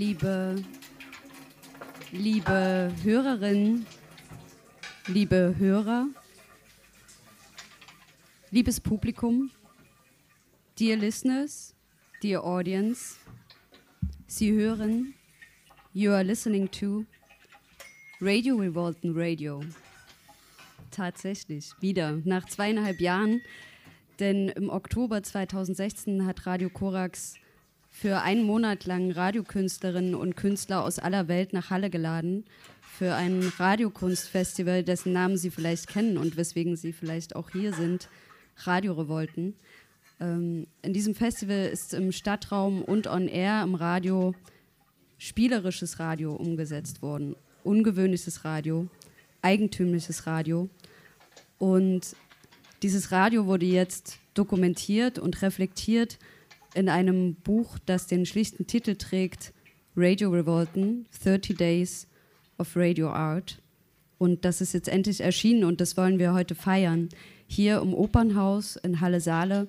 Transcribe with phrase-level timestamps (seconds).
[0.00, 0.56] liebe,
[2.10, 3.84] liebe Hörerinnen,
[5.08, 6.06] liebe Hörer,
[8.50, 9.50] liebes Publikum,
[10.78, 11.74] dear listeners,
[12.22, 13.16] dear audience,
[14.26, 15.12] Sie hören,
[15.92, 17.04] you are listening to
[18.22, 19.60] Radio Revolten Radio.
[20.90, 23.42] Tatsächlich, wieder, nach zweieinhalb Jahren,
[24.18, 27.34] denn im Oktober 2016 hat Radio Korax
[28.00, 32.46] für einen Monat lang Radiokünstlerinnen und Künstler aus aller Welt nach Halle geladen
[32.80, 38.08] für ein Radiokunstfestival, dessen Namen Sie vielleicht kennen und weswegen Sie vielleicht auch hier sind,
[38.64, 39.54] Radio Revolten.
[40.18, 44.34] Ähm, in diesem Festival ist im Stadtraum und on air im Radio
[45.18, 48.86] spielerisches Radio umgesetzt worden, ungewöhnliches Radio,
[49.42, 50.70] eigentümliches Radio.
[51.58, 52.16] Und
[52.82, 56.18] dieses Radio wurde jetzt dokumentiert und reflektiert
[56.74, 59.52] in einem Buch, das den schlichten Titel trägt,
[59.96, 62.06] Radio Revolten, 30 Days
[62.58, 63.60] of Radio Art.
[64.18, 67.08] Und das ist jetzt endlich erschienen und das wollen wir heute feiern.
[67.46, 69.66] Hier im Opernhaus in Halle Saale,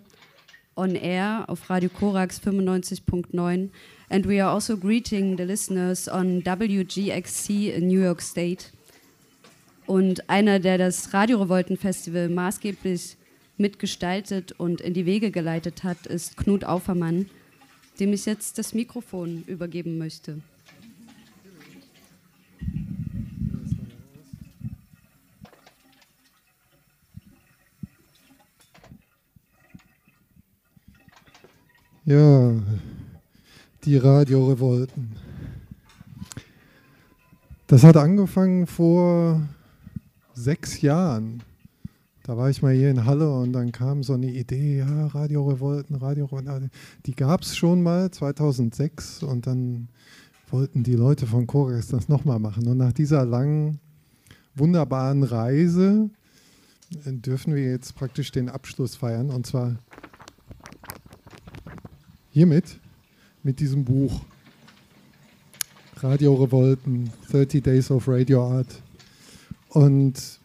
[0.76, 3.70] on air auf Radio Korax 95.9.
[4.10, 8.66] And we are also greeting the listeners on WGXC in New York State.
[9.88, 13.18] Und einer, der das Radio Revolten Festival maßgeblich
[13.58, 17.30] mitgestaltet und in die Wege geleitet hat, ist Knut Aufermann,
[18.00, 20.42] dem ich jetzt das Mikrofon übergeben möchte.
[32.04, 32.54] Ja,
[33.86, 35.16] die Radiorevolten.
[37.68, 39.48] Das hat angefangen vor
[40.34, 41.44] sechs Jahren.
[42.32, 45.98] Da war ich mal hier in Halle und dann kam so eine Idee, ja, Radiorevolten,
[45.98, 46.72] Radiorevolten.
[47.06, 49.90] Die gab es schon mal 2006 und dann
[50.50, 52.70] wollten die Leute von Chorex das nochmal machen.
[52.70, 53.82] Und nach dieser langen,
[54.56, 56.10] wunderbaren Reise
[57.04, 59.76] äh, dürfen wir jetzt praktisch den Abschluss feiern und zwar
[62.30, 62.80] hiermit,
[63.44, 64.22] mit diesem Buch.
[65.98, 68.82] Radio Revolten, 30 Days of Radio Art.
[69.68, 70.40] Und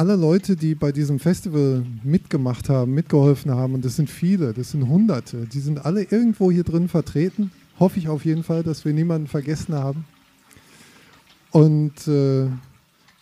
[0.00, 4.70] alle Leute, die bei diesem Festival mitgemacht haben, mitgeholfen haben, und das sind viele, das
[4.70, 7.52] sind Hunderte, die sind alle irgendwo hier drin vertreten.
[7.78, 10.06] Hoffe ich auf jeden Fall, dass wir niemanden vergessen haben.
[11.50, 12.46] Und äh,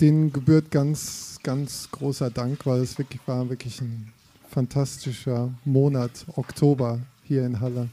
[0.00, 4.12] denen gebührt ganz, ganz großer Dank, weil es wirklich war wirklich ein
[4.49, 7.89] fantastischer Monat, Oktober hier in Halle.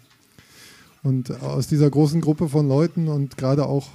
[1.02, 3.88] Und aus dieser großen Gruppe von Leuten und gerade auch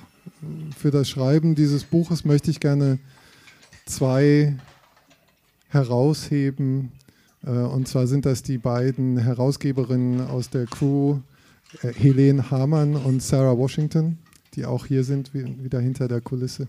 [0.77, 2.99] für das Schreiben dieses Buches möchte ich gerne
[3.87, 4.57] zwei
[5.71, 6.93] herausheben.
[7.45, 11.21] Äh, und zwar sind das die beiden Herausgeberinnen aus der Crew,
[11.83, 14.19] äh, Helene Hamann und Sarah Washington,
[14.55, 16.69] die auch hier sind, wieder hinter der Kulisse.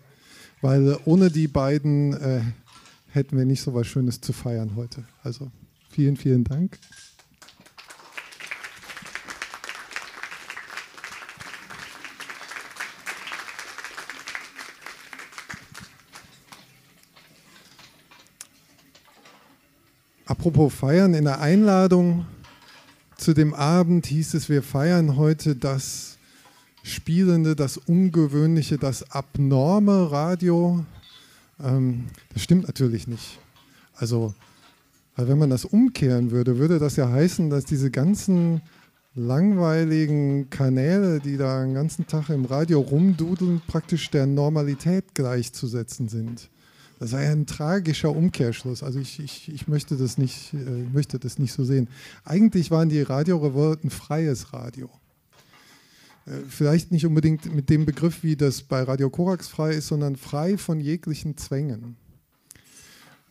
[0.61, 2.41] Weil ohne die beiden äh,
[3.09, 5.03] hätten wir nicht so was Schönes zu feiern heute.
[5.23, 5.51] Also
[5.89, 6.77] vielen, vielen Dank.
[20.31, 22.25] Apropos feiern, in der Einladung
[23.17, 26.17] zu dem Abend hieß es, wir feiern heute das
[26.83, 30.85] Spielende, das Ungewöhnliche, das abnorme Radio.
[31.61, 33.39] Ähm, das stimmt natürlich nicht.
[33.93, 34.33] Also,
[35.17, 38.61] wenn man das umkehren würde, würde das ja heißen, dass diese ganzen
[39.13, 46.49] langweiligen Kanäle, die da den ganzen Tag im Radio rumdudeln, praktisch der Normalität gleichzusetzen sind.
[47.01, 48.83] Das sei ein tragischer Umkehrschluss.
[48.83, 50.57] Also ich, ich, ich möchte, das nicht, äh,
[50.93, 51.87] möchte das nicht so sehen.
[52.25, 54.87] Eigentlich waren die Radiorevolten freies Radio.
[56.27, 60.15] Äh, vielleicht nicht unbedingt mit dem Begriff, wie das bei Radio Korax frei ist, sondern
[60.15, 61.95] frei von jeglichen Zwängen.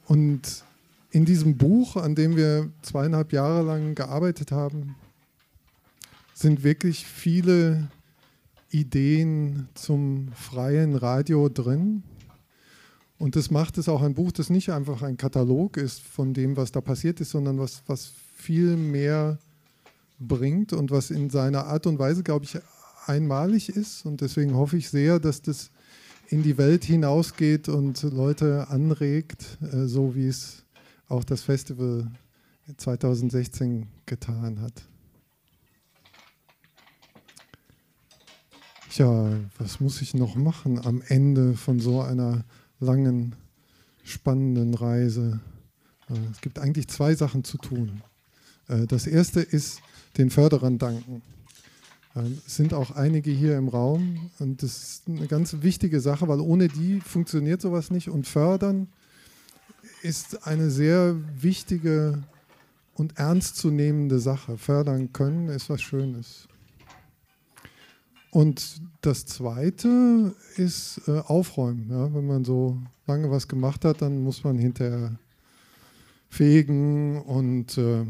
[0.04, 0.64] Und
[1.12, 4.96] in diesem Buch, an dem wir zweieinhalb Jahre lang gearbeitet haben,
[6.34, 7.88] sind wirklich viele
[8.70, 12.02] Ideen zum freien Radio drin.
[13.20, 16.56] Und das macht es auch ein Buch, das nicht einfach ein Katalog ist von dem,
[16.56, 19.36] was da passiert ist, sondern was, was viel mehr
[20.18, 22.58] bringt und was in seiner Art und Weise, glaube ich,
[23.04, 24.06] einmalig ist.
[24.06, 25.70] Und deswegen hoffe ich sehr, dass das
[26.28, 30.64] in die Welt hinausgeht und Leute anregt, äh, so wie es
[31.06, 32.10] auch das Festival
[32.78, 34.72] 2016 getan hat.
[38.90, 42.44] Tja, was muss ich noch machen am Ende von so einer
[42.80, 43.36] langen,
[44.04, 45.40] spannenden Reise.
[46.08, 48.02] Äh, es gibt eigentlich zwei Sachen zu tun.
[48.68, 49.80] Äh, das erste ist
[50.18, 51.22] den Förderern danken.
[52.16, 56.26] Ähm, es sind auch einige hier im Raum und das ist eine ganz wichtige Sache,
[56.28, 58.88] weil ohne die funktioniert sowas nicht und fördern
[60.02, 62.22] ist eine sehr wichtige
[62.94, 64.56] und ernstzunehmende Sache.
[64.58, 66.48] Fördern können ist was Schönes.
[68.30, 71.90] Und das Zweite ist äh, Aufräumen.
[71.90, 72.14] Ja?
[72.14, 75.18] Wenn man so lange was gemacht hat, dann muss man hinterher
[76.28, 78.04] fegen und äh,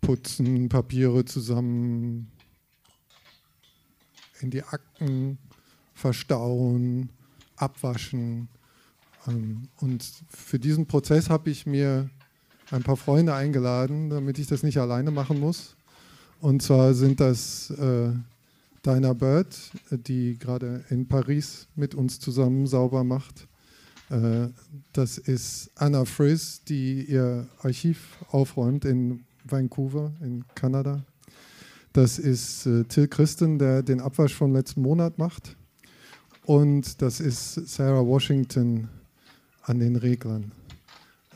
[0.00, 2.30] putzen, Papiere zusammen
[4.40, 5.38] in die Akten
[5.94, 7.10] verstauen,
[7.56, 8.48] abwaschen.
[9.28, 12.10] Ähm, und für diesen Prozess habe ich mir
[12.70, 15.73] ein paar Freunde eingeladen, damit ich das nicht alleine machen muss.
[16.44, 18.10] Und zwar sind das äh,
[18.84, 19.56] Dinah Bird,
[19.90, 23.48] die gerade in Paris mit uns zusammen sauber macht.
[24.10, 24.48] Äh,
[24.92, 31.02] das ist Anna Friss, die ihr Archiv aufräumt in Vancouver in Kanada.
[31.94, 35.56] Das ist äh, Till Christen, der den Abwasch vom letzten Monat macht.
[36.44, 38.90] Und das ist Sarah Washington
[39.62, 40.52] an den Reglern.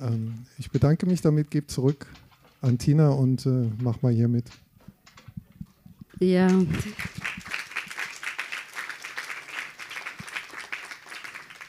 [0.03, 2.05] Ähm, ich bedanke mich damit, gebe zurück
[2.61, 4.45] an Tina und äh, mach mal hier mit.
[6.21, 6.49] Ja.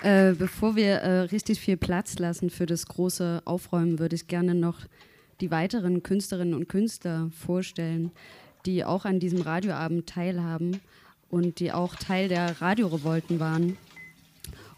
[0.02, 4.56] Äh, bevor wir äh, richtig viel Platz lassen für das große Aufräumen, würde ich gerne
[4.56, 4.80] noch
[5.42, 8.12] die weiteren Künstlerinnen und Künstler vorstellen,
[8.66, 10.80] die auch an diesem Radioabend teilhaben
[11.30, 13.78] und die auch Teil der Radiorevolten waren.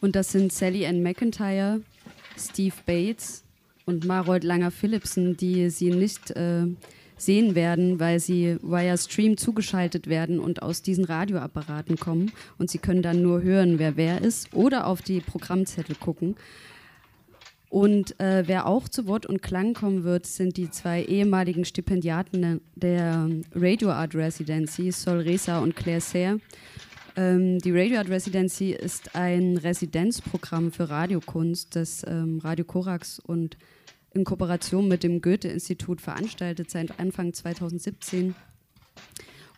[0.01, 1.81] Und das sind Sally Ann McIntyre,
[2.37, 3.43] Steve Bates
[3.85, 6.65] und Marold Langer-Philipsen, die Sie nicht äh,
[7.21, 12.31] sehen werden, weil sie via Stream zugeschaltet werden und aus diesen Radioapparaten kommen.
[12.57, 16.35] Und Sie können dann nur hören, wer wer ist oder auf die Programmzettel gucken.
[17.69, 22.59] Und äh, wer auch zu Wort und Klang kommen wird, sind die zwei ehemaligen Stipendiaten
[22.75, 26.41] der Radio Art Residency, Sol Reza und Claire Serre.
[27.15, 33.55] Ähm, die Radio Art Residency ist ein Residenzprogramm für Radiokunst, das ähm, Radio Korax und
[34.13, 38.35] in Kooperation mit dem Goethe-Institut veranstaltet seit Anfang 2017.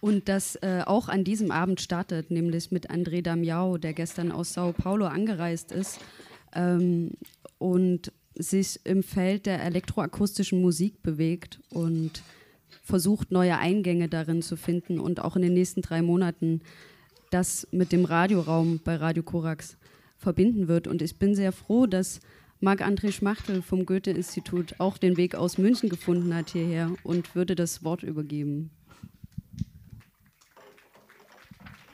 [0.02, 4.54] Und das äh, auch an diesem Abend startet, nämlich mit André Damiao, der gestern aus
[4.54, 6.00] Sao Paulo angereist ist
[6.54, 7.12] ähm,
[7.58, 12.22] und sich im Feld der elektroakustischen Musik bewegt und
[12.84, 16.62] versucht, neue Eingänge darin zu finden und auch in den nächsten drei Monaten
[17.30, 19.78] das mit dem Radioraum bei Radio Korax
[20.18, 20.88] verbinden wird.
[20.88, 22.20] Und ich bin sehr froh, dass
[22.64, 27.84] Marc-André Schmachtel vom Goethe-Institut auch den Weg aus München gefunden hat hierher und würde das
[27.84, 28.72] Wort übergeben.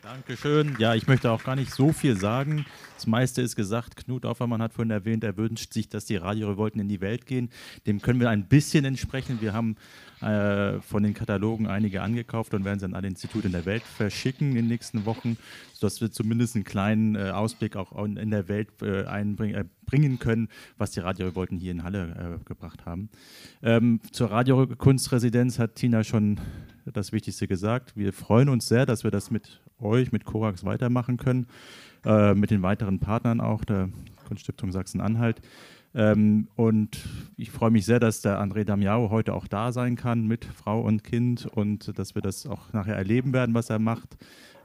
[0.04, 0.76] Dankeschön.
[0.78, 2.68] Ja, ich möchte auch gar nicht so viel sagen.
[3.00, 3.96] Das meiste ist gesagt.
[3.96, 7.50] Knut Aufermann hat vorhin erwähnt, er wünscht sich, dass die Radiorevolten in die Welt gehen.
[7.88, 9.40] Dem können wir ein bisschen entsprechen.
[9.40, 9.78] Wir haben
[10.20, 13.84] äh, von den Katalogen einige angekauft und werden sie an alle Institute in der Welt
[13.84, 15.38] verschicken in den nächsten Wochen,
[15.72, 19.56] sodass wir zumindest einen kleinen äh, Ausblick auch in der Welt äh, einbringen
[19.94, 23.08] äh, können, was die Radiorevolten hier in Halle äh, gebracht haben.
[23.64, 26.42] Ähm, zur Radiokunstresidenz hat Tina schon
[26.84, 27.96] das Wichtigste gesagt.
[27.96, 31.48] Wir freuen uns sehr, dass wir das mit euch, mit Korax weitermachen können,
[32.06, 33.90] äh, mit den weiteren Partnern auch, der
[34.28, 35.42] Kunststiftung Sachsen-Anhalt.
[35.96, 37.00] Ähm, und
[37.36, 40.82] ich freue mich sehr, dass der André Damiao heute auch da sein kann mit Frau
[40.82, 44.18] und Kind und dass wir das auch nachher erleben werden, was er macht.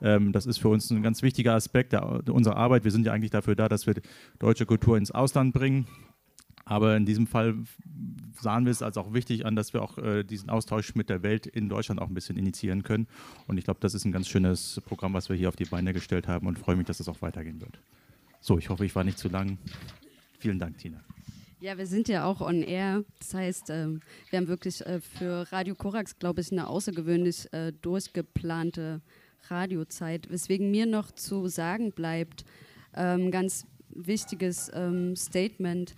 [0.02, 2.84] Ähm, das ist für uns ein ganz wichtiger Aspekt der, unserer Arbeit.
[2.84, 3.94] Wir sind ja eigentlich dafür da, dass wir
[4.38, 5.86] deutsche Kultur ins Ausland bringen.
[6.64, 7.56] Aber in diesem Fall
[8.40, 11.22] sahen wir es als auch wichtig an, dass wir auch äh, diesen Austausch mit der
[11.22, 13.06] Welt in Deutschland auch ein bisschen initiieren können.
[13.46, 15.92] Und ich glaube, das ist ein ganz schönes Programm, was wir hier auf die Beine
[15.92, 17.78] gestellt haben und freue mich, dass es auch weitergehen wird.
[18.40, 19.58] So, ich hoffe, ich war nicht zu lang.
[20.38, 21.00] Vielen Dank, Tina.
[21.60, 23.04] Ja, wir sind ja auch on air.
[23.18, 27.72] Das heißt, ähm, wir haben wirklich äh, für Radio Korax, glaube ich, eine außergewöhnlich äh,
[27.72, 29.00] durchgeplante
[29.48, 30.30] Radiozeit.
[30.30, 32.44] Weswegen mir noch zu sagen bleibt,
[32.94, 35.94] ähm, ganz wichtiges ähm, Statement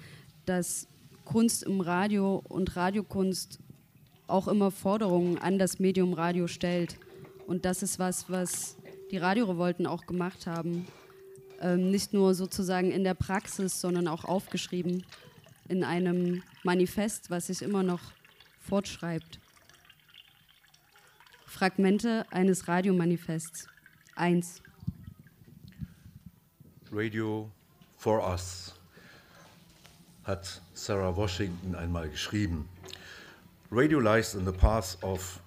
[0.46, 0.88] dass
[1.24, 3.58] Kunst im Radio und Radiokunst
[4.26, 6.98] auch immer Forderungen an das Medium Radio stellt.
[7.46, 8.76] Und das ist was, was
[9.10, 10.86] die Radiorevolten auch gemacht haben.
[11.60, 15.04] Ähm, nicht nur sozusagen in der Praxis, sondern auch aufgeschrieben
[15.68, 18.00] in einem Manifest, was sich immer noch
[18.60, 19.40] fortschreibt.
[21.46, 23.68] Fragmente eines Radiomanifests.
[24.14, 24.62] Eins.
[26.92, 27.50] Radio
[27.96, 28.75] for us.
[30.26, 32.68] Hat Sarah Washington einmal geschrieben.
[33.70, 35.40] Radio lies in the path of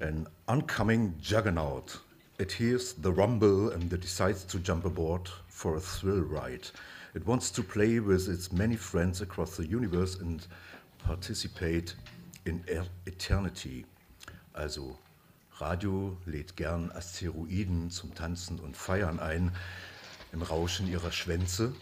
[0.00, 2.00] an oncoming juggernaut.
[2.38, 6.70] It hears the rumble and it decides to jump aboard for a thrill ride.
[7.14, 10.46] It wants to play with its many friends across the universe and
[11.04, 11.94] participate
[12.46, 12.64] in
[13.04, 13.84] eternity.
[14.54, 14.96] Also
[15.60, 19.52] Radio lädt gern Asteroiden zum Tanzen und Feiern ein,
[20.32, 21.74] im Rauschen ihrer Schwänze.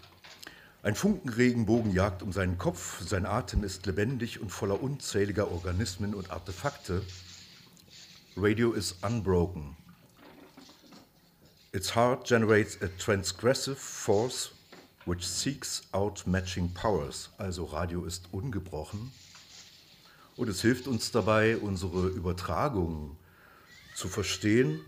[0.86, 6.30] Ein Funkenregenbogen jagt um seinen Kopf, sein Atem ist lebendig und voller unzähliger Organismen und
[6.30, 7.02] Artefakte.
[8.36, 9.76] Radio is unbroken.
[11.72, 14.52] Its heart generates a transgressive force
[15.06, 17.30] which seeks out matching powers.
[17.36, 19.10] Also Radio ist ungebrochen
[20.36, 23.16] und es hilft uns dabei, unsere Übertragung
[23.96, 24.82] zu verstehen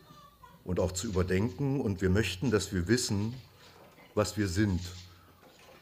[0.63, 1.81] und auch zu überdenken.
[1.81, 3.35] Und wir möchten, dass wir wissen,
[4.15, 4.81] was wir sind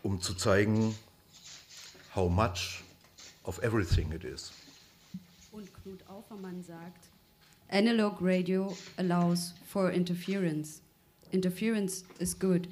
[0.06, 0.94] um zu zeigen,
[2.14, 2.84] how much
[3.42, 4.52] of everything it is.
[5.50, 7.08] Und Knut Aufermann sagt,
[7.70, 10.80] Analog radio allows for interference.
[11.32, 12.68] Interference is good.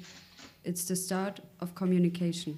[0.63, 2.57] It's the start of communication.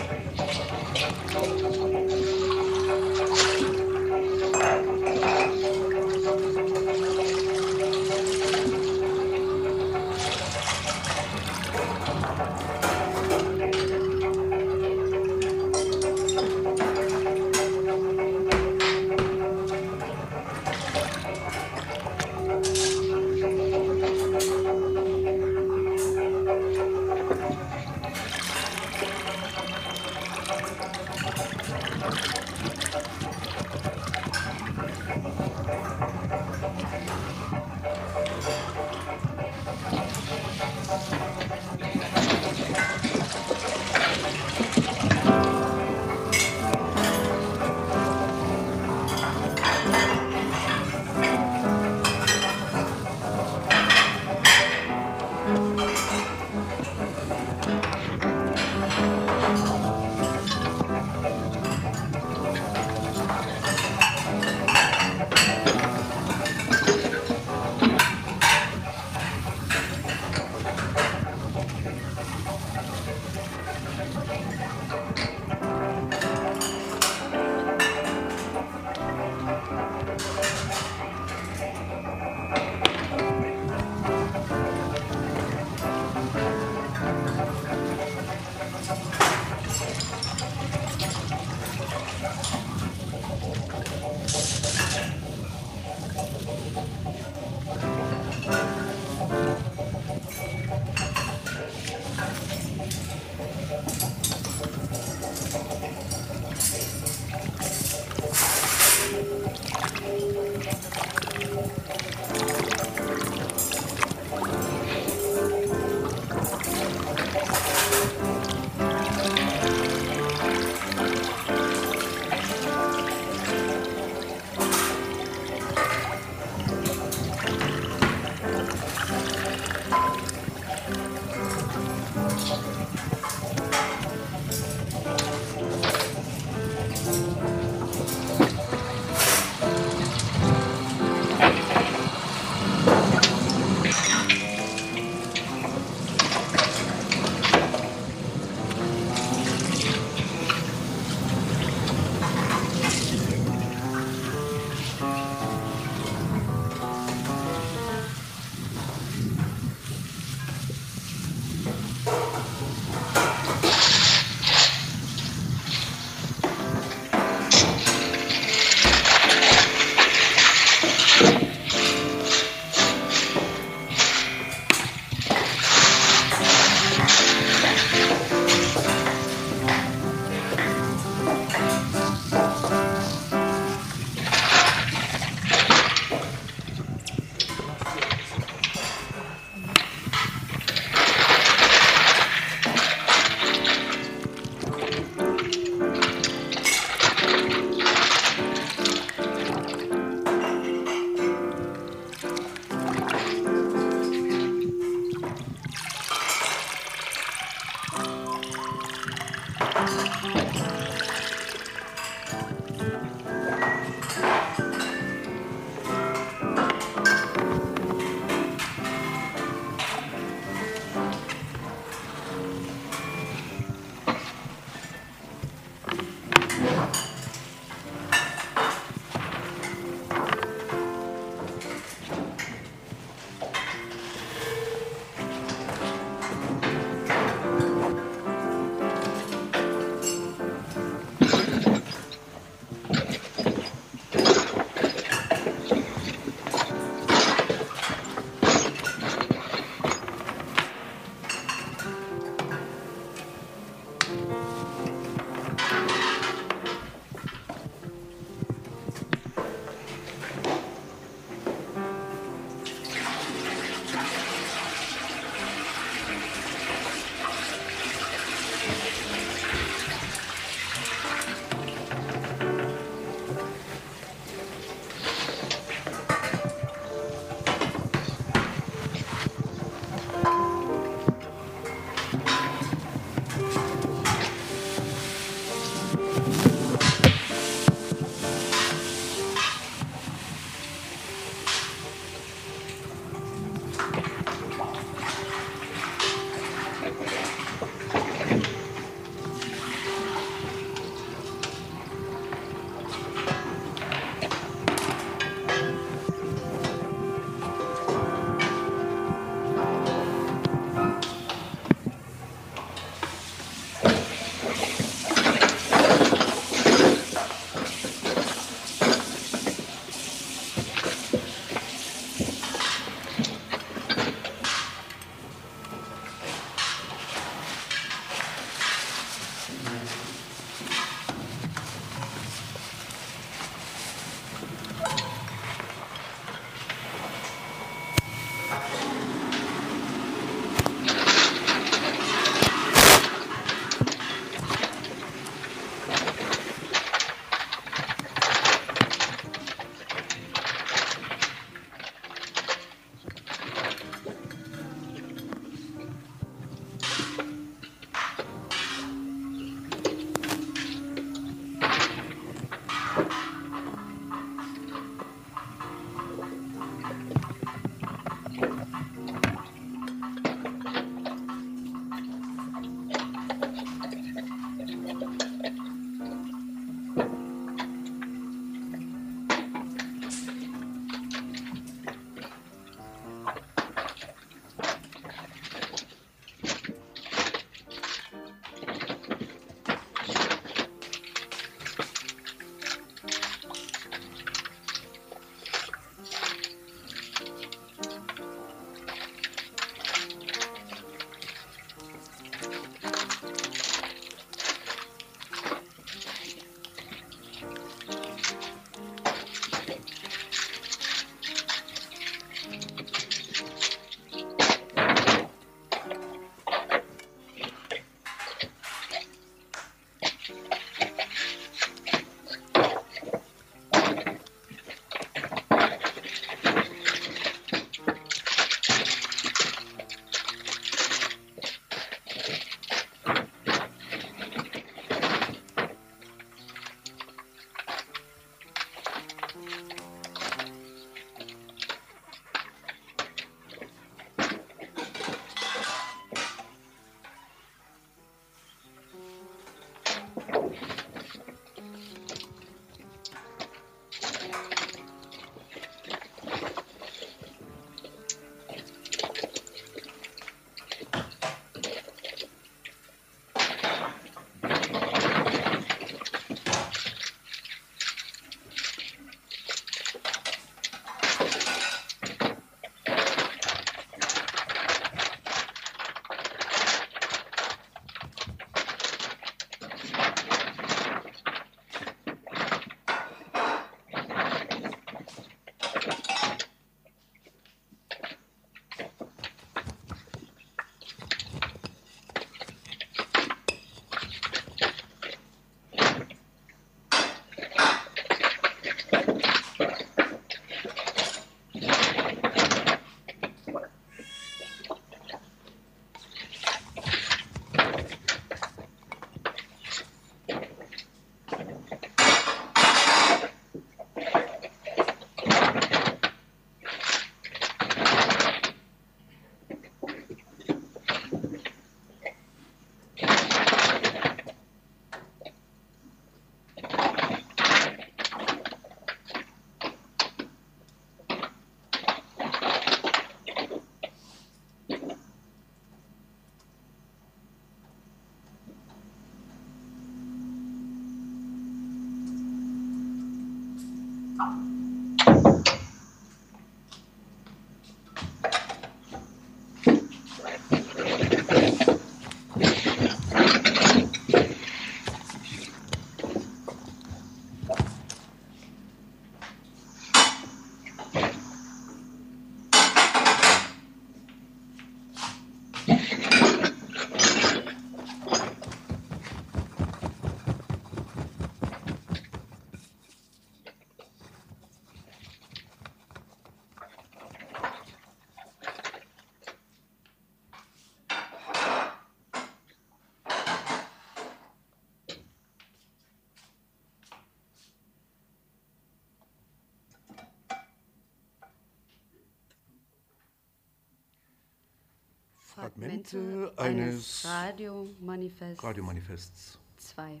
[595.42, 598.44] Fragmente eines Radiomanifests.
[598.44, 599.38] Radiomanifests.
[599.76, 600.00] 2.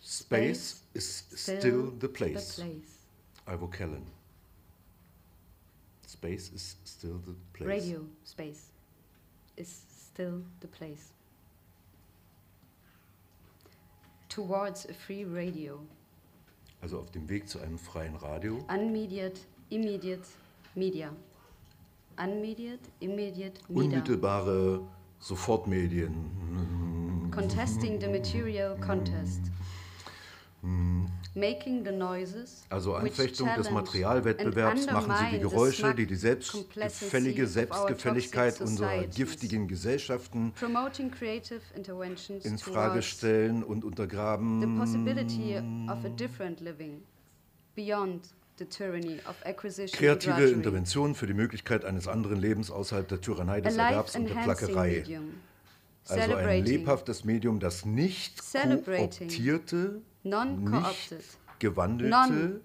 [0.00, 2.56] Space is still the place.
[2.56, 3.06] The place.
[3.46, 4.06] Ivo Kellen.
[6.06, 7.68] Space is still the place.
[7.68, 8.72] Radio space
[9.58, 11.12] is still the place.
[14.30, 15.80] Towards a free radio.
[16.80, 18.64] Also auf dem Weg zu einem freien Radio.
[18.68, 20.26] Unmediate, immediate
[20.74, 21.12] media.
[22.18, 23.84] Unmediate, immediate media.
[23.84, 24.80] Unmittelbare
[25.20, 26.12] Sofortmedien.
[27.30, 29.42] Contesting the material contest.
[31.34, 37.46] Making the noises, Also Anfechtung des Materialwettbewerbs machen sie die the Geräusche, die die selbstgefällige
[37.46, 40.52] Selbstgefälligkeit unserer giftigen Gesellschaften
[42.42, 44.76] in Frage stellen und the untergraben.
[44.78, 45.56] possibility
[45.88, 47.02] of a different living
[47.76, 50.52] beyond the tyranny of acquisition and Kreative drudgery.
[50.52, 55.04] Interventionen für die Möglichkeit eines anderen Lebens außerhalb der Tyrannei des Erwerbs und der Plackerei.
[56.08, 61.14] Also ein lebhaftes Medium, das nicht kooptierte, nicht
[61.58, 62.60] gewandelte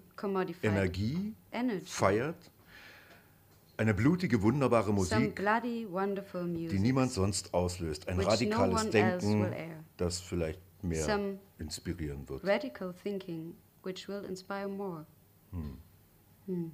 [0.62, 1.34] Energie
[1.84, 2.36] feiert.
[3.76, 8.08] Eine blutige, wunderbare Musik, die niemand sonst auslöst.
[8.08, 9.52] Ein radikales Denken,
[9.96, 12.44] das vielleicht mehr inspirieren wird.
[16.48, 16.72] うん。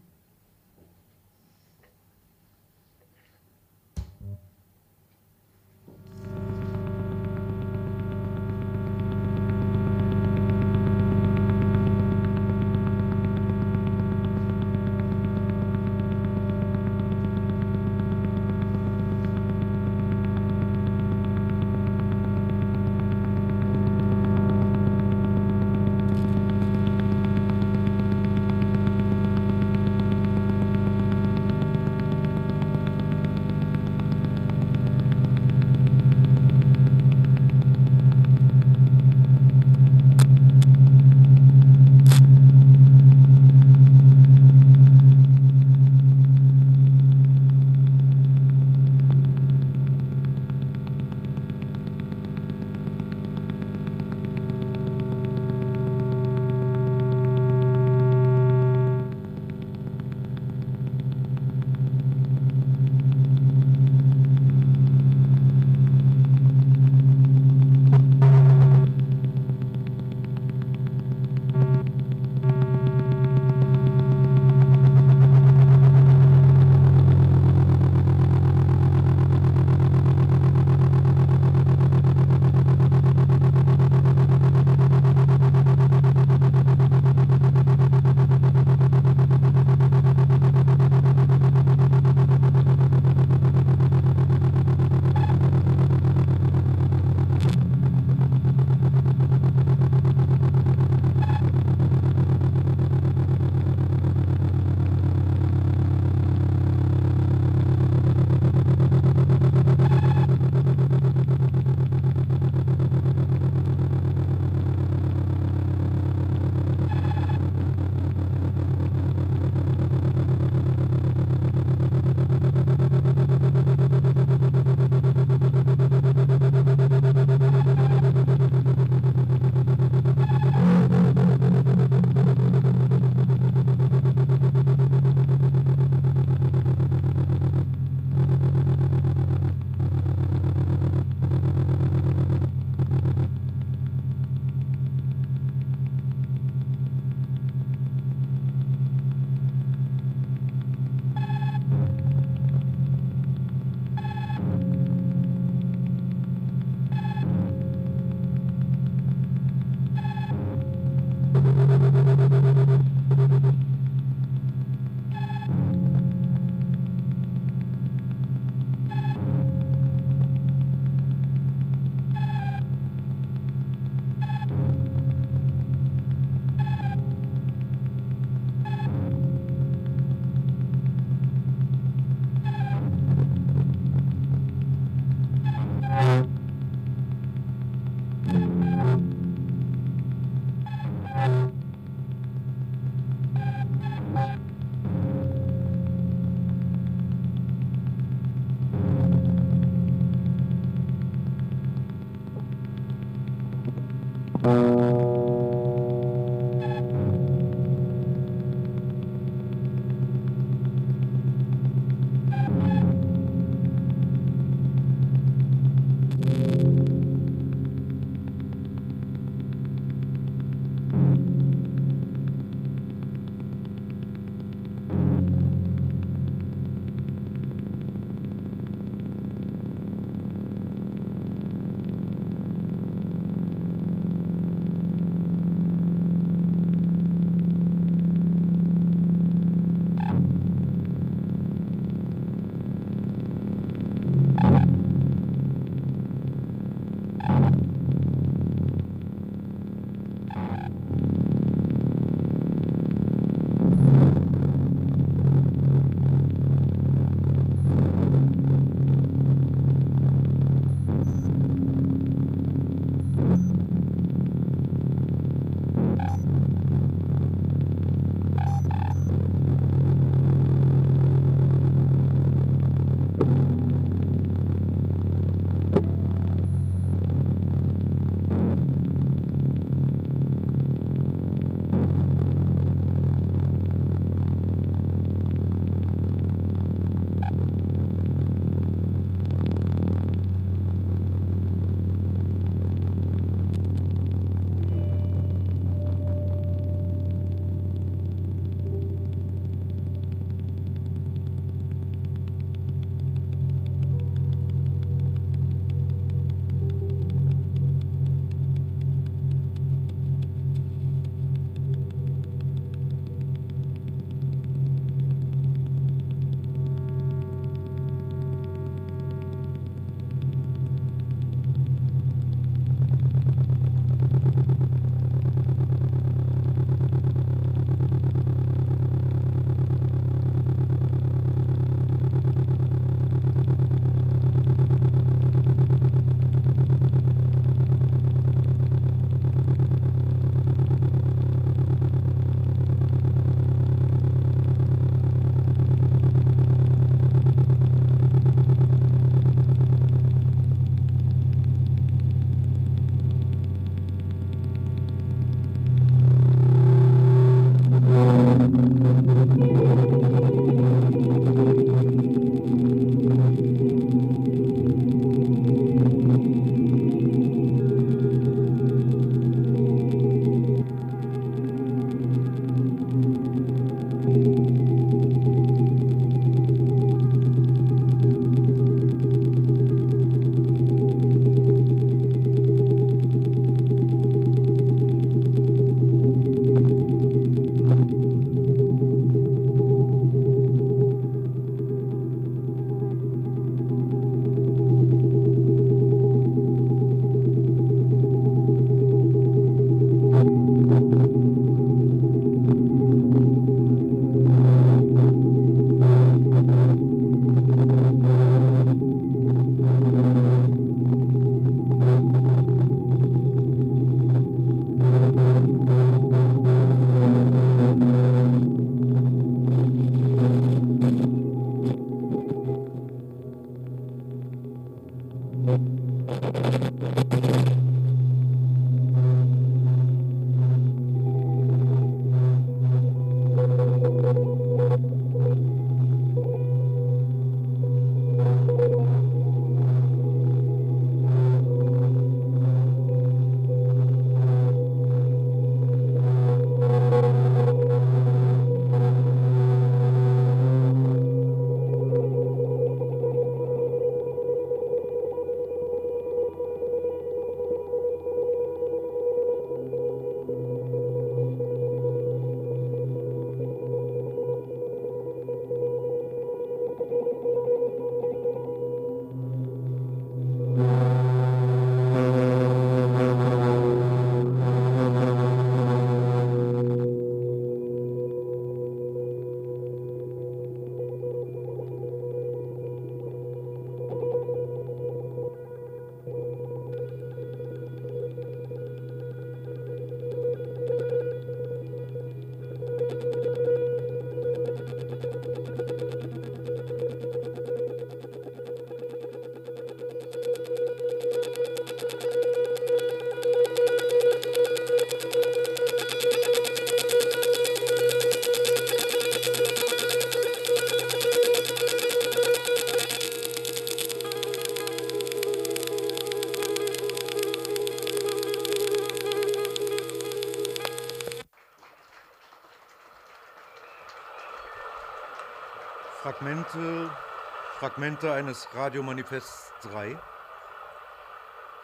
[527.60, 529.98] Fragmente eines Radiomanifests 3.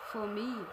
[0.02, 0.66] For me,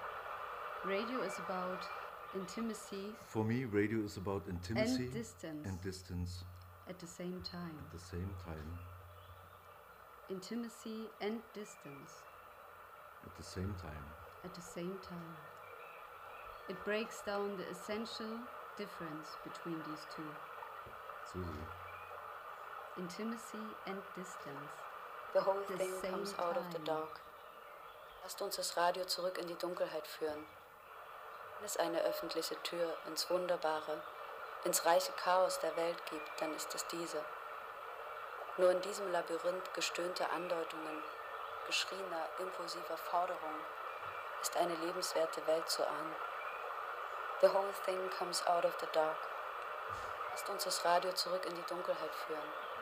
[0.84, 1.88] radio is about
[2.34, 6.44] intimacy For me, radio is about intimacy and distance and distance
[6.90, 7.80] at the same time.
[7.80, 8.78] at the same time.
[10.28, 12.24] Intimacy and distance
[13.26, 14.04] At the same time.
[14.44, 15.38] at the same time.
[16.68, 18.42] It breaks down the essential
[18.76, 20.34] difference between these two
[21.24, 21.66] Susi.
[22.98, 24.93] intimacy and distance.
[25.34, 27.20] The whole thing comes out of the dark.
[28.22, 30.46] Lasst uns das Radio zurück in die Dunkelheit führen.
[31.58, 34.00] Wenn es eine öffentliche Tür ins Wunderbare,
[34.64, 37.20] ins reiche Chaos der Welt gibt, dann ist es diese.
[38.58, 41.02] Nur in diesem Labyrinth gestöhnter Andeutungen,
[41.66, 43.66] geschriener, impulsiver Forderungen
[44.40, 46.16] ist eine lebenswerte Welt zu ahnen.
[47.42, 49.18] The whole thing comes out of the dark.
[50.30, 52.73] Lasst uns das Radio zurück in die Dunkelheit führen.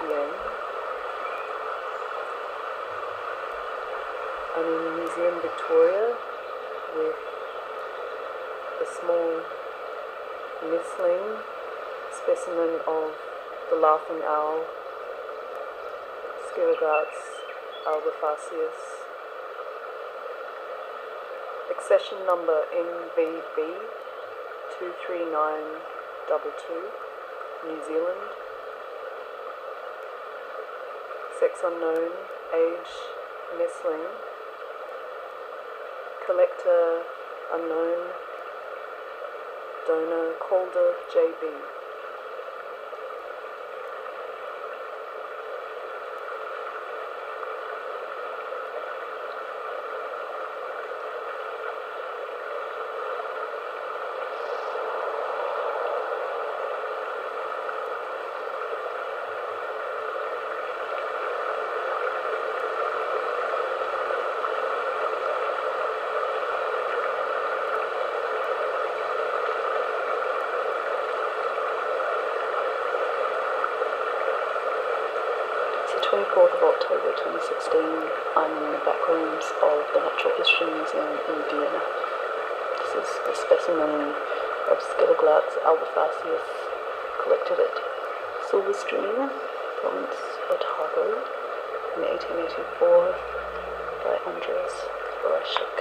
[0.00, 0.08] 12.23
[4.56, 6.16] I'm in the Museum Victoria
[6.96, 7.16] with
[8.80, 9.42] a small
[10.64, 11.44] nestling
[12.16, 13.12] specimen of
[13.68, 14.64] the laughing owl,
[16.48, 17.44] Scirogats
[17.86, 19.04] albifacius.
[21.70, 23.76] Accession number NVB
[24.78, 26.90] 23922,
[27.68, 28.39] New Zealand.
[31.40, 32.10] Sex unknown,
[32.54, 32.92] age
[33.56, 34.04] nestling.
[36.26, 37.00] Collector
[37.54, 38.12] unknown.
[39.88, 41.79] Donor Calder JB.
[85.50, 85.82] that's our
[87.24, 87.74] collected it.
[88.50, 91.26] So we stream at Harvard
[91.98, 93.18] in 1884
[94.06, 94.76] by Andreas
[95.26, 95.76] Barashik.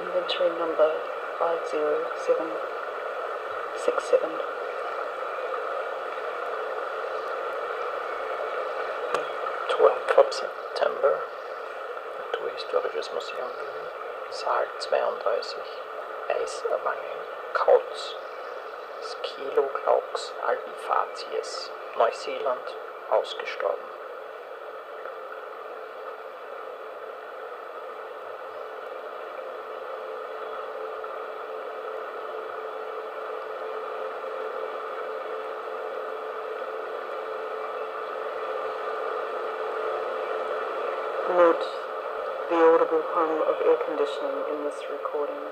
[0.00, 0.96] Inventory number
[1.36, 2.56] 50767.
[10.16, 11.20] of September,
[12.16, 13.52] Naturhistorisches Museum
[14.32, 15.60] Saal 32, 31,
[16.40, 17.45] Eis Wangen.
[17.56, 18.14] Kautz,
[19.00, 22.68] Sciloglax albifacies, Neuseeland,
[23.10, 23.88] ausgestorben.
[41.30, 41.64] Note
[42.50, 45.45] the audible hum of air conditioning in this recording.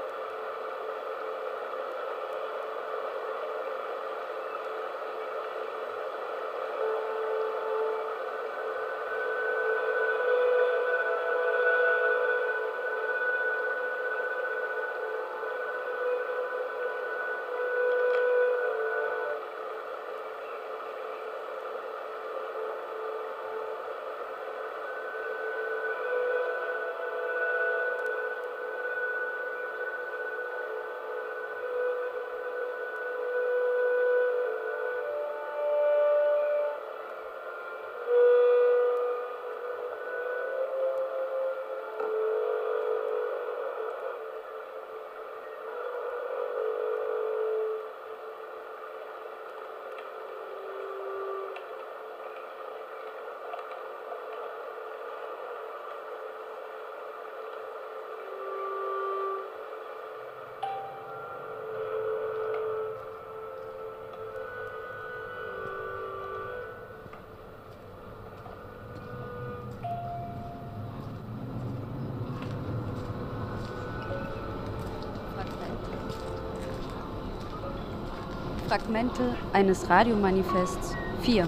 [78.75, 79.23] Fragmente
[79.53, 81.47] eines Radiomanifests 4.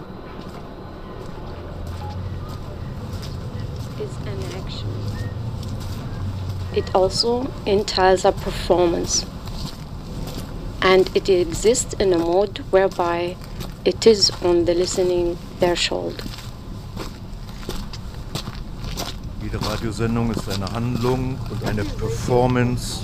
[3.98, 4.88] is an action.
[6.72, 9.26] It also entails a performance,
[10.80, 13.34] and it exists in a mode whereby
[13.84, 16.22] it is on the listening threshold.
[19.42, 23.00] Jede Radiosendung ist eine Handlung und eine Performance,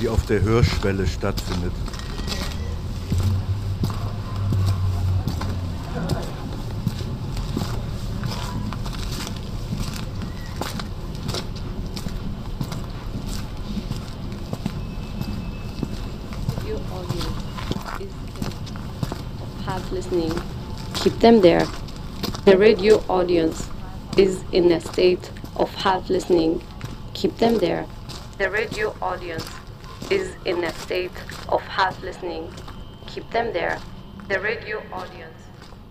[0.00, 1.72] die auf der Hörschwelle stattfindet.
[16.66, 18.12] Your audience is
[19.40, 20.32] of half listening.
[20.94, 21.66] Keep them there.
[22.44, 23.68] The radio audience
[24.16, 26.62] is in a state of half listening.
[27.14, 27.84] Keep them there.
[28.38, 29.44] The radio audience
[30.08, 31.18] is in a state
[31.48, 32.48] of half listening.
[33.08, 33.80] Keep them there.
[34.28, 35.40] The radio audience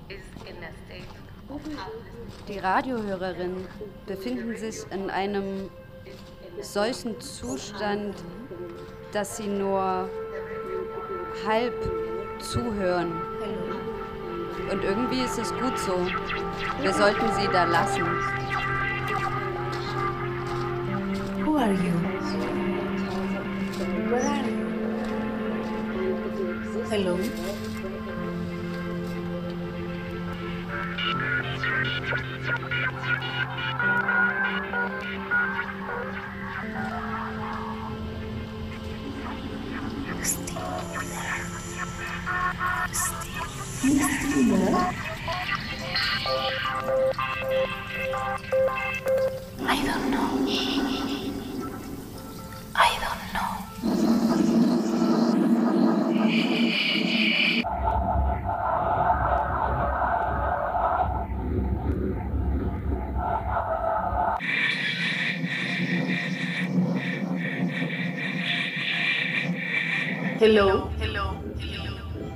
[0.09, 1.13] is in a state
[1.49, 2.45] of half listening.
[2.47, 3.67] Die Radiohörerinnen
[4.05, 5.69] befinden sich in einem
[6.61, 8.15] solchen Zustand,
[9.11, 10.09] dass sie nur
[11.45, 11.73] halb
[12.39, 13.11] zuhören.
[14.72, 16.07] Und irgendwie ist es gut so.
[16.82, 18.03] Wir sollten sie da lassen.
[21.43, 21.93] Who are you?
[24.09, 24.66] Where are you?
[26.89, 27.18] Hello?
[32.47, 32.74] I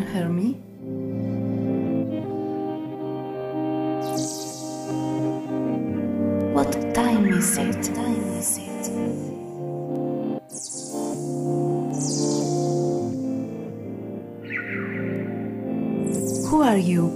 [0.00, 0.52] Someone hear me?
[6.54, 7.94] What time is it?
[7.94, 8.86] Time is it?
[16.48, 17.10] Who are you?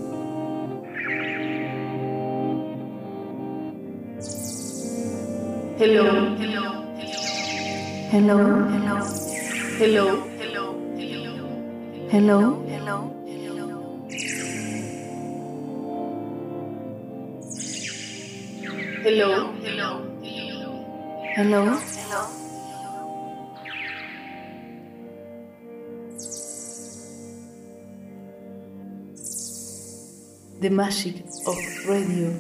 [5.79, 6.37] Hello.
[6.37, 6.65] Hello.
[8.11, 8.39] Hello.
[8.39, 8.65] Hello.
[8.69, 9.01] Hello.
[9.79, 10.07] Hello.
[10.39, 10.65] Hello.
[12.11, 12.64] Hello.
[19.05, 19.53] Hello.
[19.61, 20.01] Hello.
[21.37, 21.77] Hello.
[21.77, 22.25] Hello.
[30.59, 32.33] The magic of radio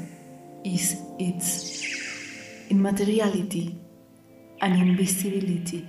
[0.64, 3.78] is its immateriality
[4.62, 5.86] and invisibility.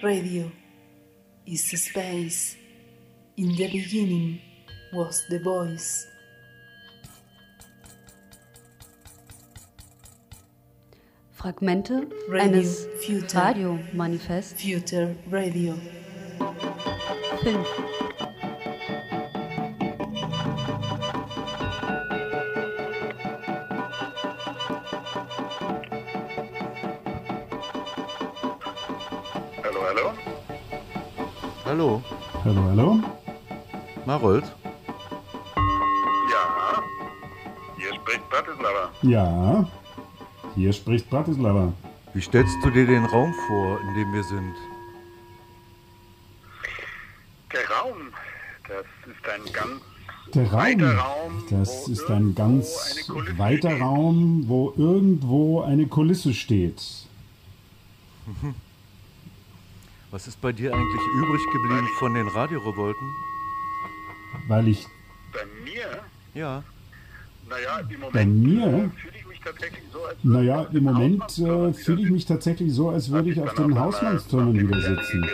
[0.00, 0.48] Radio
[1.44, 2.54] is space.
[3.36, 4.40] In the beginning
[4.92, 6.06] was the voice.
[11.40, 13.40] Fragmente Radio eines Future.
[13.42, 15.74] Radiomanifests Future Radio.
[17.42, 17.64] 5.
[29.64, 30.12] Hallo, hallo?
[31.64, 32.02] Hallo,
[32.44, 33.00] Hallo, hallo.
[34.04, 34.44] Marold?
[36.30, 36.82] Ja,
[37.78, 38.90] hier spricht Bratislava.
[39.00, 39.66] Ja,
[40.54, 41.72] hier spricht Bratislava.
[42.14, 44.54] Wie stellst du dir den Raum vor, in dem wir sind?
[47.52, 47.96] Der Raum,
[48.68, 49.82] das ist ein ganz
[50.34, 56.80] Der Raum, das ist ein ganz weiter Raum, wo irgendwo eine Kulisse steht.
[60.10, 63.08] Was ist bei dir eigentlich übrig geblieben von den Radiorevolten?
[64.48, 64.86] Weil ich.
[65.32, 66.02] Bei mir?
[66.34, 66.62] Ja.
[67.48, 68.66] Naja, im Moment Bei mir?
[68.66, 72.72] äh, fühle ich mich tatsächlich so, als Naja, im Moment äh, fühle ich mich tatsächlich
[72.72, 75.26] so, als würde ich auf den Hausmannstürmen wieder sitzen.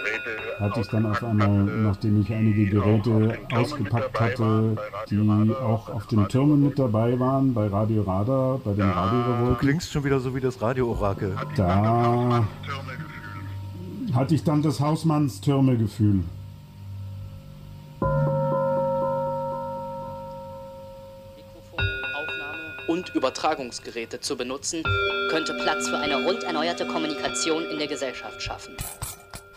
[0.59, 4.76] Hatte ich dann auf einmal, nachdem ich einige Geräte ausgepackt hatte,
[5.11, 9.59] die auch auf den Türmen mit dabei waren, bei Radio Radar, bei den Du Radiorevolten,
[9.59, 11.36] klingst schon wieder so wie das Radio-Orakel.
[11.57, 12.46] da
[14.14, 16.20] hatte ich dann das Hausmannstürme-Gefühl.
[22.97, 24.82] Und Übertragungsgeräte zu benutzen,
[25.28, 28.74] könnte Platz für eine rund erneuerte Kommunikation in der Gesellschaft schaffen.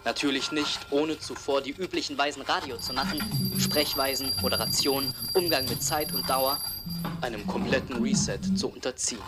[0.04, 3.22] Natürlich nicht, ohne zuvor die üblichen Weisen Radio zu machen,
[3.58, 6.58] Sprechweisen, Moderation, Umgang mit Zeit und Dauer,
[7.22, 9.24] einem kompletten Reset zu unterziehen.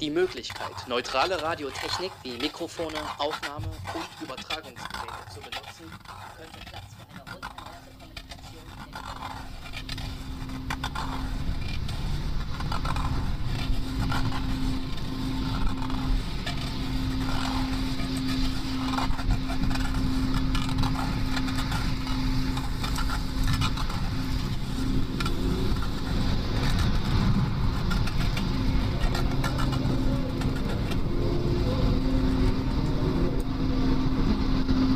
[0.00, 5.90] Die Möglichkeit, neutrale Radiotechnik wie Mikrofone, Aufnahme und Übertragungsgeräte zu benutzen,
[6.36, 9.14] könnte Platz für eine rund erneuerte Kommunikation in der Gesellschaft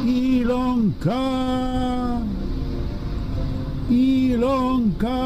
[0.09, 1.25] Ilonka!
[3.91, 5.19] Ilonka!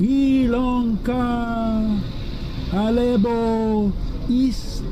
[0.00, 1.82] Ilonka
[2.72, 3.92] Alebo
[4.28, 4.82] ist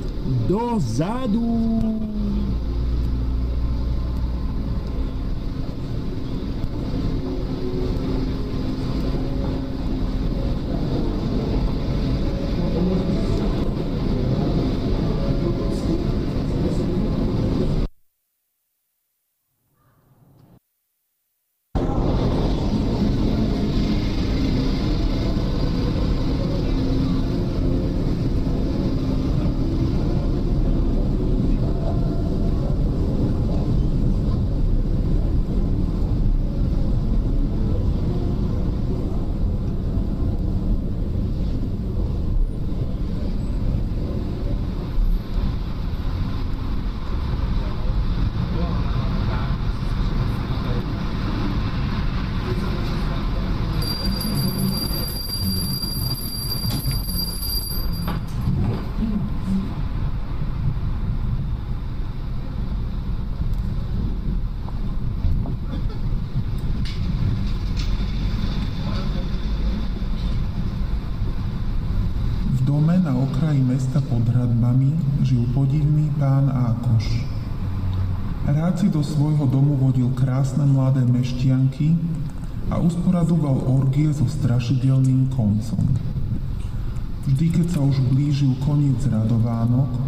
[0.48, 2.13] dosado.
[73.54, 74.90] Na okraji mesta pod hradbami
[75.22, 77.22] žil podivný pán Ákoš.
[78.50, 81.94] Rád si do svojho domu vodil krásne mladé meštianky
[82.66, 85.86] a usporadoval orgie so strašidelným koncom.
[87.30, 90.02] Vždy, keď sa už blížil koniec radovánok,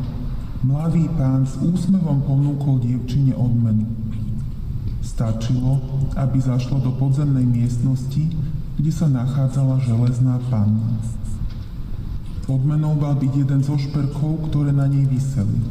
[0.66, 3.86] mladý pán s úsmevom ponúkol dievčine odmenu.
[5.07, 5.78] Stačilo,
[6.18, 8.26] aby zašla do podzemnej miestnosti,
[8.74, 10.99] kde sa nachádzala železná panna.
[12.47, 15.66] Odmenou mal byť jeden zo šperkov, ktoré na nej vyseli.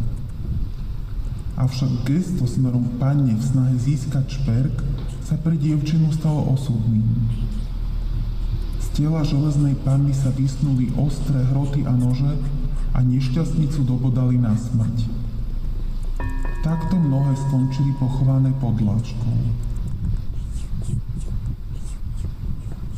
[1.55, 4.83] Avšak gesto smerom k panne v snahe získať šperk
[5.23, 7.31] sa pre dievčinu stalo osudným.
[8.83, 12.35] Z tela železnej panny sa vysnuli ostré hroty a nože
[12.91, 15.07] a nešťastnicu dobodali na smrť.
[16.59, 19.64] Takto mnohé skončili pochované pod dlažkou.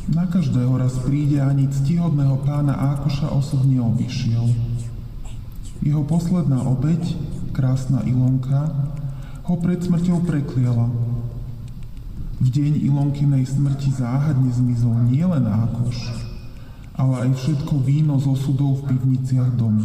[0.08, 4.48] Na každého raz príde ani ctihodného pána Ákoša osobne obišiel.
[5.84, 7.12] Jeho posledná obeď,
[7.52, 8.72] krásna Ilonka,
[9.44, 10.88] ho pred smrťou prekliala.
[12.40, 16.08] V deň Ilonkinej smrti záhadne zmizol nielen Ákoš,
[16.96, 19.84] ale aj všetko víno z osudov v pivniciach domu.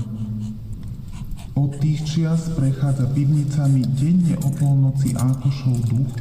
[1.53, 6.15] Od tých čias prechádza pivnicami denne o polnoci Ákošov duch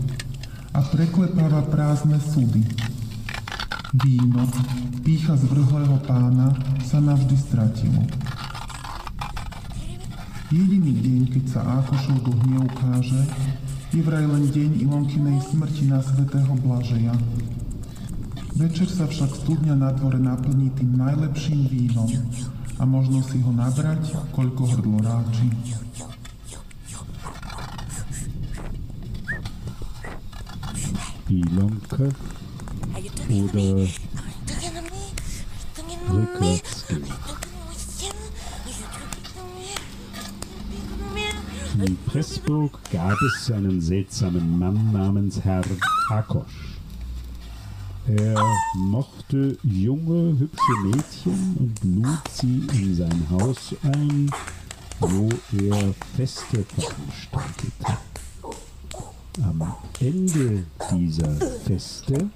[0.74, 2.66] a preklepáva prázdne sudy,
[3.92, 4.48] Víno,
[5.04, 8.00] pícha zvrhlého pána sa navždy stratilo.
[10.48, 13.20] Jediný deň, keď sa Ákošov duch neukáže,
[13.92, 17.12] je vraj len deň Ilonkinej smrti na svetého Blažeja.
[18.56, 22.08] Večer sa však studňa na dvore naplní tým najlepším vínom
[22.80, 25.52] a možno si ho nabrať, koľko hrdlo ráči.
[31.28, 32.31] Ilonka
[33.28, 33.88] oder
[36.10, 37.04] rückwärts gehen.
[41.84, 45.62] In Pressburg gab es einen seltsamen Mann namens Herr
[46.10, 46.78] Akosch.
[48.06, 48.44] Er
[48.76, 54.30] mochte junge, hübsche Mädchen und lud sie in sein Haus ein,
[55.00, 57.98] wo er Feste veranstaltete.
[59.42, 62.28] Am Ende dieser Feste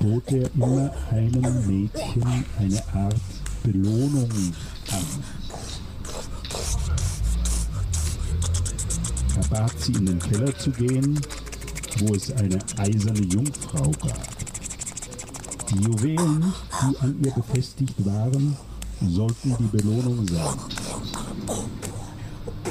[0.00, 3.20] bot er immer einem Mädchen eine Art
[3.62, 4.30] Belohnung
[4.90, 5.04] an.
[9.36, 11.20] Er bat sie in den Keller zu gehen,
[11.98, 14.28] wo es eine eiserne Jungfrau gab.
[15.70, 18.56] Die Juwelen, die an ihr befestigt waren,
[19.06, 20.58] sollten die Belohnung sein.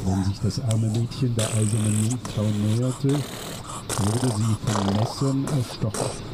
[0.06, 6.27] Wenn sich das arme Mädchen der eisernen Jungfrau näherte, wurde sie von Messern erstochen.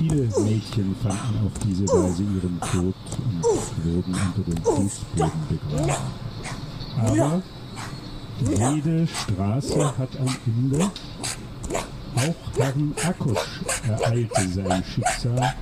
[0.00, 5.94] Viele Mädchen fanden auf diese Weise ihren Tod und wurden unter dem Fußboden begraben.
[6.96, 7.42] Aber
[8.40, 10.90] jede Straße hat ein Ende.
[12.16, 15.54] Auch Herrn Akusch ereilte sein Schicksal.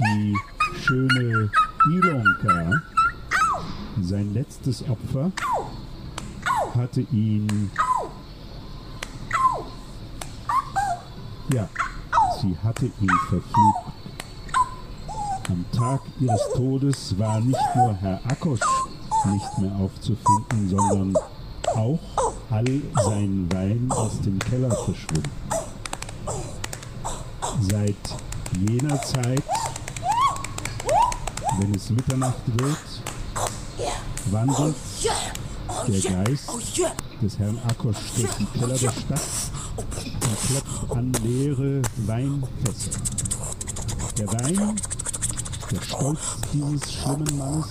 [0.00, 0.34] Die
[0.82, 1.50] schöne
[1.92, 2.80] Ilonka,
[4.00, 5.32] sein letztes Opfer,
[6.74, 7.70] hatte ihn.
[11.52, 11.68] Ja,
[12.40, 13.92] sie hatte ihn verflucht.
[15.48, 18.60] Am Tag ihres Todes war nicht nur Herr Akusch
[19.26, 21.16] nicht mehr aufzufinden, sondern
[21.74, 25.30] auch all sein Wein aus dem Keller verschwunden.
[27.60, 27.96] Seit
[28.68, 29.42] jener Zeit,
[31.58, 32.78] wenn es Mitternacht wird,
[34.30, 34.76] wandelt
[35.88, 36.50] der Geist
[37.22, 39.20] des Herrn Akkosch durch die Keller der Stadt
[40.36, 42.90] klopft an leere Weinfässer.
[44.18, 44.76] Der Wein,
[45.70, 46.20] der Stolz
[46.52, 47.66] dieses schlimmen Mannes,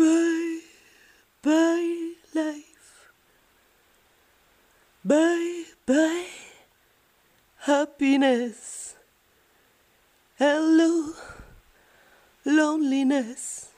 [0.00, 0.60] Bye,
[1.42, 3.12] bye, life.
[5.04, 6.24] Bye, bye,
[7.68, 8.94] happiness.
[10.38, 11.12] Hello,
[12.46, 13.68] loneliness.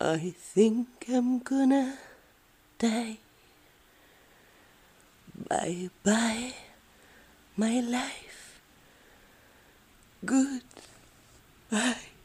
[0.00, 1.98] I think I'm gonna
[2.78, 3.18] die.
[5.46, 6.54] Bye, bye,
[7.54, 8.62] my life.
[10.24, 10.62] Goodbye.
[11.70, 12.17] Bye,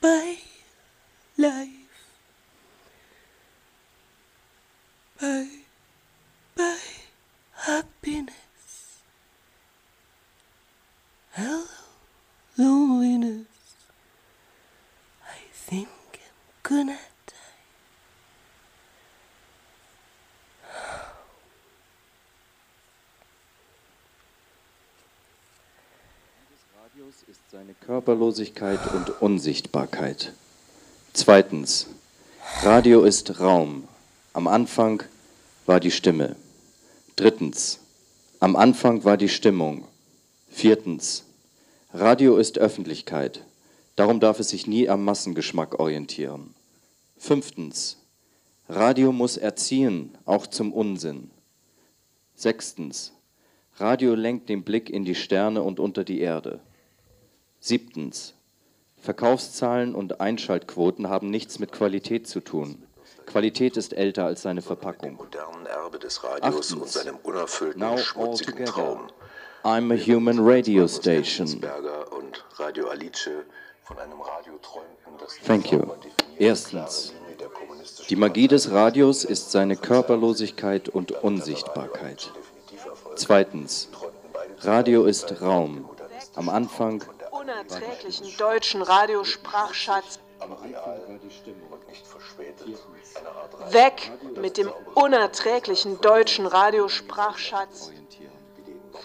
[0.00, 0.38] bye,
[27.18, 30.32] Radios ist seine Körperlosigkeit und Unsichtbarkeit.
[31.14, 31.88] Zweitens,
[32.62, 33.88] Radio ist Raum.
[34.34, 35.02] Am Anfang
[35.66, 36.36] war die Stimme.
[37.16, 37.80] Drittens,
[38.40, 39.84] am Anfang war die Stimmung.
[40.48, 41.24] Viertens,
[41.92, 43.42] Radio ist Öffentlichkeit.
[43.96, 46.54] Darum darf es sich nie am Massengeschmack orientieren.
[47.16, 47.96] Fünftens.
[48.68, 51.30] Radio muss erziehen, auch zum Unsinn.
[52.36, 53.12] Sechstens.
[53.78, 56.60] Radio lenkt den Blick in die Sterne und unter die Erde.
[57.60, 58.34] Siebtens.
[59.00, 62.82] Verkaufszahlen und Einschaltquoten haben nichts mit Qualität zu tun.
[63.26, 65.18] Qualität ist älter als seine Verpackung.
[66.40, 67.04] Achtens.
[67.76, 69.00] Now all together.
[69.64, 71.60] I'm a human radio station.
[75.44, 75.82] Thank you.
[76.38, 77.12] Erstens.
[78.08, 82.32] Die Magie des Radios ist seine Körperlosigkeit und Unsichtbarkeit.
[83.16, 83.88] Zweitens.
[84.60, 85.88] Radio ist Raum.
[86.34, 87.02] Am Anfang
[87.48, 90.20] unerträglichen deutschen Radiosprachschatz.
[93.70, 97.90] Weg mit dem unerträglichen deutschen Radiosprachschatz.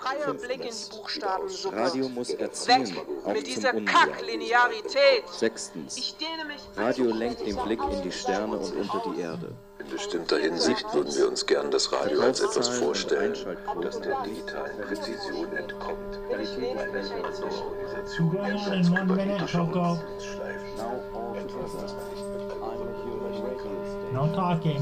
[0.03, 1.77] Freier Blick in die Buchstabensuppe.
[1.77, 3.71] Radio muss erziehen, Weg auch mit zum dieser.
[3.73, 5.29] Kacklinearität.
[5.31, 5.97] Sechstens.
[5.97, 9.55] Ich dehne mich Radio lenkt den Blick in die Sterne und unter die Erde.
[9.79, 13.33] In bestimmter Hinsicht würden wir uns gern das Radio als etwas vorstellen,
[13.81, 16.19] das der digitalen Präzision entkommt.
[16.31, 20.63] Eine Organisation jenseits kybernetischer Schleifen.
[24.13, 24.81] No talking.